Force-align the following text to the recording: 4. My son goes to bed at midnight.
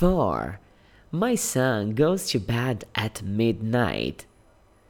4. 0.00 0.58
My 1.12 1.34
son 1.34 1.90
goes 1.94 2.30
to 2.30 2.38
bed 2.40 2.86
at 2.94 3.22
midnight. 3.22 4.24